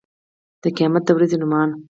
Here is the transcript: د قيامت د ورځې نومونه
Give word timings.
د 0.61 0.63
قيامت 0.77 1.03
د 1.05 1.09
ورځې 1.15 1.37
نومونه 1.41 1.75